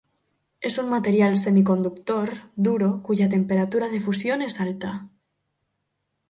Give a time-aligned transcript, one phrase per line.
[0.61, 5.11] Es un material semiconductor, duro, cuya temperatura de fusión es alta.